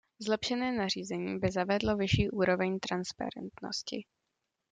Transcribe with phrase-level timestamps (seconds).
[0.19, 4.05] Zlepšené nařízení by zavedlo vyšší úroveň transparentnosti.